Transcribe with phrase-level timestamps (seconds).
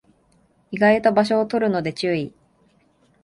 [0.71, 2.33] 意外と場所を取るので注意